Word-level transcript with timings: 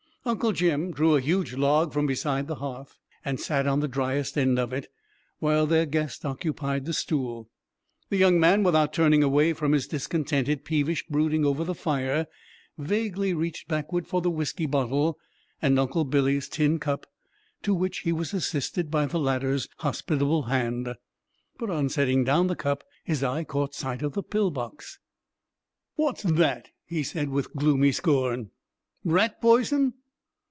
Uncle 0.23 0.51
Jim 0.51 0.91
drew 0.91 1.15
a 1.15 1.19
huge 1.19 1.55
log 1.55 1.91
from 1.91 2.05
beside 2.05 2.45
the 2.45 2.57
hearth 2.61 2.95
and 3.25 3.39
sat 3.39 3.65
on 3.65 3.79
the 3.79 3.87
driest 3.87 4.37
end 4.37 4.59
of 4.59 4.71
it, 4.71 4.85
while 5.39 5.65
their 5.65 5.87
guest 5.87 6.23
occupied 6.23 6.85
the 6.85 6.93
stool. 6.93 7.49
The 8.09 8.17
young 8.17 8.39
man, 8.39 8.61
without 8.61 8.93
turning 8.93 9.23
away 9.23 9.53
from 9.53 9.71
his 9.71 9.87
discontented, 9.87 10.63
peevish 10.63 11.03
brooding 11.07 11.43
over 11.43 11.63
the 11.63 11.73
fire, 11.73 12.27
vaguely 12.77 13.33
reached 13.33 13.67
backward 13.67 14.05
for 14.05 14.21
the 14.21 14.29
whiskey 14.29 14.67
bottle 14.67 15.17
and 15.59 15.79
Uncle 15.79 16.03
Billy's 16.03 16.47
tin 16.47 16.77
cup, 16.77 17.07
to 17.63 17.73
which 17.73 18.01
he 18.01 18.11
was 18.11 18.31
assisted 18.31 18.91
by 18.91 19.07
the 19.07 19.17
latter's 19.19 19.67
hospitable 19.77 20.43
hand. 20.43 20.93
But 21.57 21.71
on 21.71 21.89
setting 21.89 22.23
down 22.23 22.45
the 22.45 22.55
cup 22.55 22.83
his 23.03 23.23
eye 23.23 23.43
caught 23.43 23.73
sight 23.73 24.03
of 24.03 24.13
the 24.13 24.21
pill 24.21 24.51
box. 24.51 24.99
"Wot's 25.97 26.21
that?" 26.21 26.69
he 26.85 27.01
said, 27.01 27.29
with 27.29 27.55
gloomy 27.55 27.91
scorn. 27.91 28.51
"Rat 29.03 29.41
poison?" 29.41 29.95